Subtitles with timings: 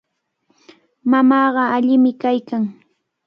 [1.11, 2.63] Mamaaqa allimi kaykan.